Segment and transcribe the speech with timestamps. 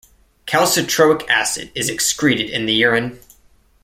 [0.47, 3.19] Calcitroic acid is excreted in the urine.